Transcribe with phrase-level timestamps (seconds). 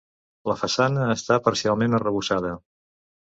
[0.51, 2.55] La façana està parcialment arrebossada.